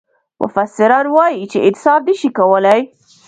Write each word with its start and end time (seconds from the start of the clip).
مفسران 0.41 1.05
وايي 1.15 1.43
چې 1.51 1.57
انسان 1.69 1.99
نه 2.07 2.13
شي 2.19 2.29
کولای. 2.37 2.81